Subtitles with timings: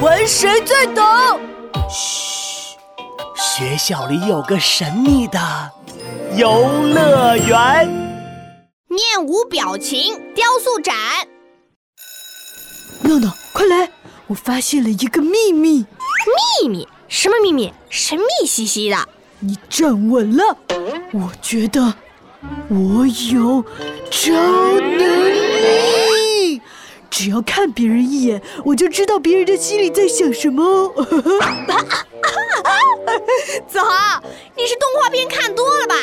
[0.00, 1.04] 问谁最懂？
[1.90, 2.74] 嘘，
[3.36, 5.38] 学校里有个神秘的
[6.36, 7.86] 游乐园。
[8.88, 10.94] 面无表情雕塑展。
[13.02, 13.90] 闹闹，快来！
[14.26, 15.84] 我发现了一个秘密。
[16.62, 16.88] 秘密？
[17.08, 17.70] 什么秘密？
[17.90, 18.96] 神秘兮兮的。
[19.40, 20.56] 你站稳了。
[21.12, 21.92] 我觉得
[22.70, 23.62] 我有
[24.10, 25.39] 超能力，
[27.22, 30.88] 只要看别人一眼，我就知道别人的心里在想什么。
[33.68, 34.22] 子豪，
[34.56, 35.94] 你是动画片看多了吧？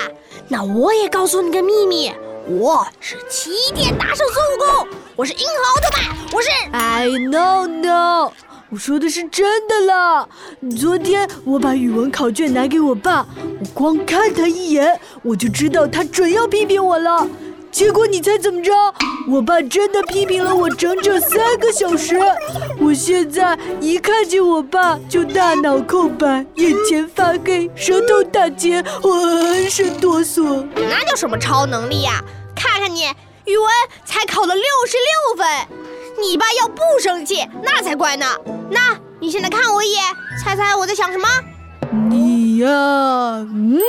[0.47, 2.13] 那我也告诉你个秘密，
[2.47, 6.49] 我是齐天大圣孙悟空，我是银河奥特曼，我是……
[6.71, 8.31] 哎，no no。
[8.69, 10.27] 我说的是真的啦！
[10.77, 13.25] 昨天我把语文考卷拿给我爸，
[13.59, 17.27] 我光看他一眼，我就知道他准要批评我了。
[17.77, 18.73] 结果你猜怎么着？
[19.27, 22.19] 我爸真的批评了我整整三个小时。
[22.79, 30.65] 我现在一看见我爸就大脑空白，眼前发黑，舌头打结，浑身哆嗦。
[30.89, 32.19] 那叫什么超能力呀？
[32.55, 33.03] 看看你，
[33.45, 33.69] 语文
[34.03, 35.47] 才考了六十六分。
[36.19, 38.25] 你爸要不生气，那才怪呢。
[38.71, 40.01] 那你现在看我一眼，
[40.43, 41.27] 猜猜我在想什么？
[42.09, 43.79] 你呀，嗯，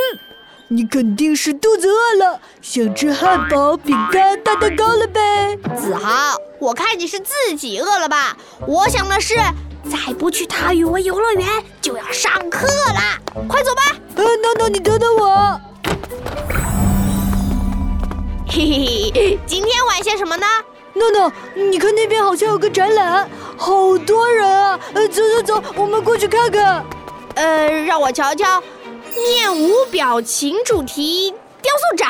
[0.70, 5.56] 你肯定是肚子饿了，想吃汉堡、饼干、大蛋糕了呗。
[5.74, 8.36] 子豪，我看你是自己饿了吧？
[8.66, 9.36] 我想的是，
[9.90, 11.46] 再不去塔语文游乐园
[11.80, 13.82] 就要上课啦，快走吧。
[14.16, 15.58] 呃，闹闹，你等等我。
[18.46, 20.46] 嘿嘿嘿，今天玩些什么呢？
[20.92, 24.78] 诺诺，你看那边好像有个展览，好多人啊！
[24.92, 26.84] 呃，走走走，我们过去看看。
[27.36, 28.60] 呃，让我瞧瞧，
[29.22, 32.08] 面无表情主题雕塑展。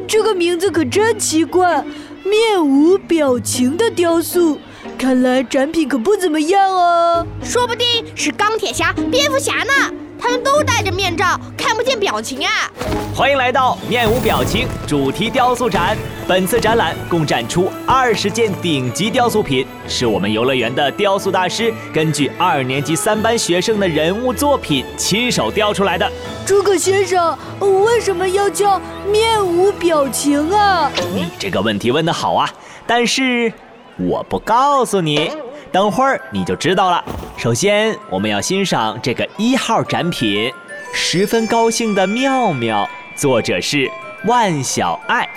[0.06, 1.84] 这个名字可真奇怪，
[2.24, 4.58] 面无表情的雕塑，
[4.98, 7.26] 看来展品可不怎么样哦。
[7.42, 9.72] 说不定是钢铁侠、蝙蝠侠呢。
[10.22, 12.70] 他们都戴着面罩，看不见表情啊！
[13.12, 15.98] 欢迎来到面无表情主题雕塑展。
[16.28, 26.08] 本次展览共展出二十件顶级雕塑品，是我们游乐园的雕塑大师根据二年级三班学生的人物作品亲手雕出来的。
[26.46, 28.80] 诸葛先生，为什么要叫
[29.10, 30.88] 面无表情啊？
[31.12, 32.48] 你这个问题问得好啊！
[32.86, 33.52] 但是
[33.96, 35.32] 我不告诉你。
[35.72, 37.02] 等会儿你就知道了。
[37.36, 40.52] 首先，我们要欣赏这个一号展品，
[40.92, 43.90] 十分高兴的妙妙，作者是
[44.26, 45.28] 万小爱，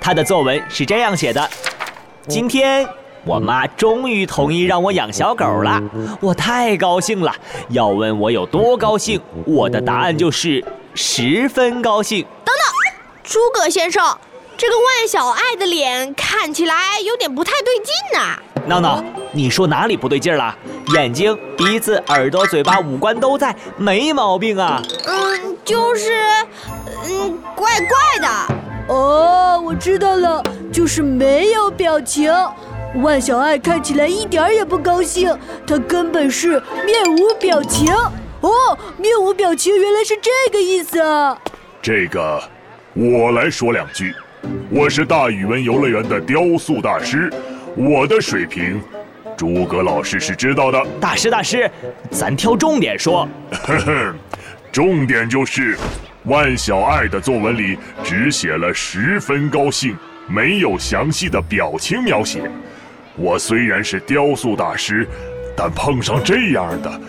[0.00, 1.48] 她的作文是这样写的：
[2.26, 2.86] 今天
[3.24, 5.80] 我妈终于同意让我养小狗了，
[6.20, 7.32] 我太高兴了。
[7.68, 10.64] 要问我有多高兴，我的答案就是
[10.94, 12.22] 十分高兴。
[12.44, 12.92] 等等，
[13.22, 14.18] 诸葛先生，
[14.56, 18.36] 这个万小爱的脸看起来有点不太对劲呐。
[18.66, 19.02] 闹闹，
[19.32, 20.56] 你说哪里不对劲儿了？
[20.92, 24.82] 眼睛、鼻子、耳朵、嘴巴，五官都在，没毛病啊。
[25.06, 26.12] 嗯，就是，
[27.06, 28.28] 嗯，怪怪的。
[28.88, 32.30] 哦，我知道了，就是没有表情。
[32.96, 35.34] 万小爱看起来一点也不高兴，
[35.66, 37.94] 她根本是面无表情。
[38.42, 38.50] 哦，
[38.98, 41.38] 面无表情原来是这个意思啊。
[41.80, 42.42] 这个，
[42.94, 44.14] 我来说两句。
[44.70, 47.32] 我是大语文游乐园的雕塑大师。
[47.74, 48.82] 我的水平，
[49.42, 50.80] 诸葛老师是知道的。
[51.00, 51.68] 大师，大师，
[52.12, 53.26] 咱挑重点说。
[53.50, 54.14] 呵呵，
[54.70, 55.76] 重点就是
[56.26, 59.96] 万小爱的作文里只写了十分高兴，
[60.28, 62.48] 没有详细的表情描写。
[63.16, 65.08] 我虽然是雕塑大师，
[65.56, 67.00] 但碰上这样的，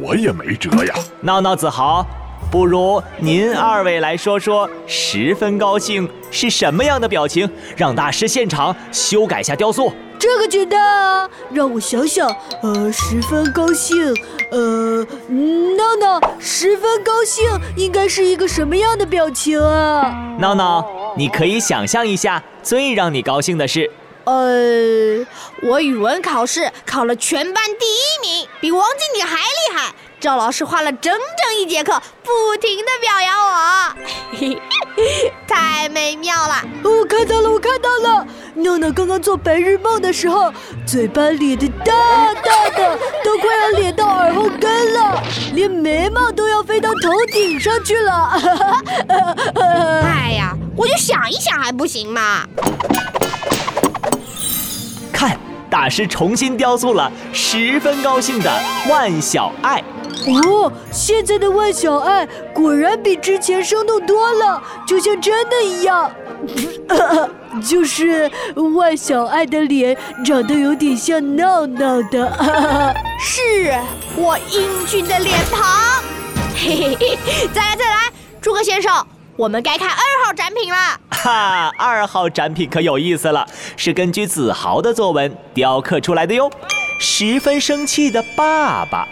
[0.00, 0.94] 我也没辙呀。
[1.22, 2.04] 闹闹子豪，
[2.50, 9.92] 不如您二位来说说十分高兴是什么样的表情，让大师现场修改下雕塑。
[10.18, 12.26] 这个简单啊，让我想想，
[12.62, 14.14] 呃，十分高兴，
[14.50, 17.44] 呃，闹闹，十分高兴
[17.76, 20.36] 应该是一个什么样的表情啊？
[20.38, 23.90] 闹闹，你可以想象一下，最让你高兴的是，
[24.24, 25.26] 呃，
[25.62, 29.94] 我语文考试考了全班第一名，比王经理还厉害。
[30.26, 33.94] 赵老师花了整整一节课，不停的表扬我，
[35.46, 36.64] 太美妙了！
[36.82, 38.26] 我看到了，我看到了。
[38.56, 40.52] 闹闹刚刚做白日梦的时候，
[40.84, 45.22] 嘴巴咧得大大的，都快要咧到耳后根了，
[45.54, 48.32] 连眉毛都要飞到头顶上去了。
[50.02, 52.44] 哎 呀，我就想一想还不行吗？
[55.12, 55.38] 看，
[55.70, 59.80] 大师重新雕塑了十分高兴的万小爱。
[60.24, 66.10] 哦，现在的万小爱果然比之前生动多了，就像真的一样。
[67.62, 68.30] 就是
[68.74, 72.30] 万小爱的脸长得有点像闹闹的。
[73.20, 73.74] 是
[74.16, 76.02] 我英俊的脸庞。
[76.54, 77.18] 嘿嘿嘿，
[77.52, 80.76] 再来再来，诸葛先生，我们该看二号展品了。
[81.10, 83.46] 哈，二号展品可有意思了，
[83.76, 86.50] 是根据子豪的作文雕刻出来的哟。
[86.98, 89.06] 十分生气的爸爸，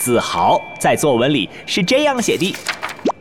[0.00, 2.56] 子豪在作文里是这样写的：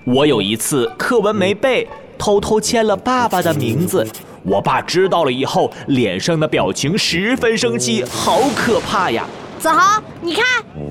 [0.06, 1.86] 我有一次课文没背，
[2.18, 4.08] 偷偷签了爸爸的名字。
[4.44, 9.28] 我爸知道了以后，脸上的表情十分生气，好可怕呀！
[9.60, 10.46] 子豪，你看，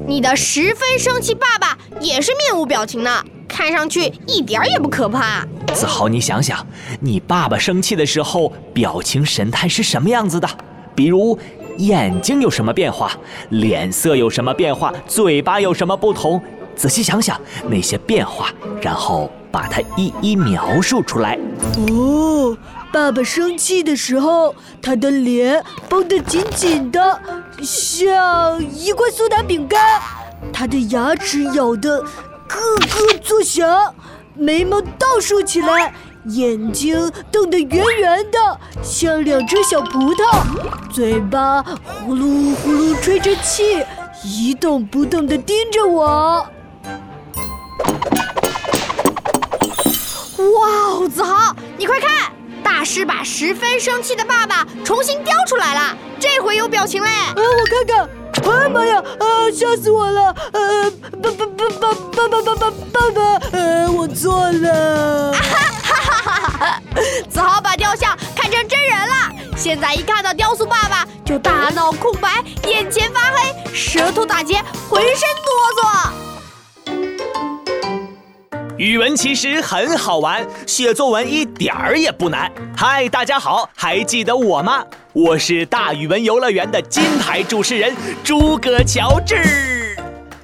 [0.07, 5.43] 你的十分生气爸爸也是面无表情呢，看上去一点也不可怕。
[5.73, 6.65] 子豪，你想想，
[7.01, 10.47] 你爸爸生气的时候，表情神态是什么样子的？
[10.95, 11.39] 比如。
[11.79, 13.13] 眼睛有什么变化？
[13.51, 14.93] 脸色有什么变化？
[15.07, 16.41] 嘴巴有什么不同？
[16.77, 21.37] 仔细想想那些变化，然后把它一一描述出来。
[21.91, 22.57] 哦，
[22.93, 27.21] 爸爸生气的时候，他的脸绷得紧紧的，
[27.63, 29.81] 像一块苏打饼干；
[30.53, 32.01] 他的牙齿咬得
[32.47, 33.93] 咯咯作响，
[34.37, 35.93] 眉毛倒竖起来。
[36.25, 43.85] 眼睛瞪得圆圆的，像两只小葡萄；嘴巴呼噜呼噜吹着气，
[44.25, 46.47] 一动不动地盯着我。
[50.55, 52.33] 哇哦，子豪，你快看，
[52.63, 57.09] 大师把十分生气的爸爸重新雕出来了，这回有表情嘞！
[57.09, 58.09] 啊，我看看。
[58.39, 59.03] 哎妈呀！
[59.19, 60.35] 啊，吓死我了！
[60.53, 65.35] 呃，爸爸爸爸爸爸爸爸爸爸，呃，我错了。
[67.31, 74.57] 子豪把雕像看成真人了，现在一看到雕塑爸爸就大脑空白，眼前发黑，舌头打结，
[74.89, 75.53] 浑身哆
[75.83, 76.11] 嗦。
[78.77, 82.51] 语文其实很好玩，写作文一点儿也不难。
[82.77, 84.85] 嗨，大家好，还记得我吗？
[85.13, 89.78] 我是大语文游乐园的金牌主持人诸葛乔治。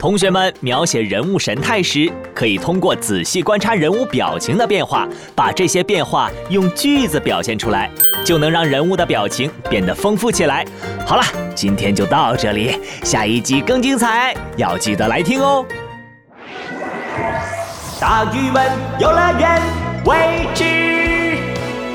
[0.04, 7.90] 同学们描写人物神态时，可以通过仔细观察人物表情的变化，把这些变化用句子表现出来，
[8.22, 10.62] 就能让人物的表情变得丰富起来。
[11.06, 11.22] 好了，
[11.54, 15.64] 今天就到这里，下一集更精彩，要记得来听哦。
[17.98, 19.62] 大语文游乐园，
[20.04, 21.38] 未知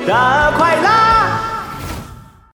[0.08, 0.99] 的快乐。